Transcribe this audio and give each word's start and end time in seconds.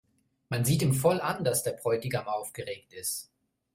Man 0.49 0.65
sieht 0.65 0.81
ihm 0.81 0.95
voll 0.95 1.21
an, 1.21 1.43
dass 1.43 1.61
der 1.61 1.73
Bräutigam 1.73 2.27
aufgeregt 2.27 2.91
ist. 2.91 3.29